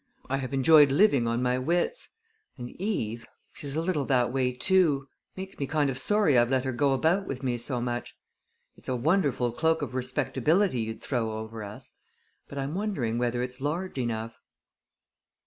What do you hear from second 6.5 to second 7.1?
her go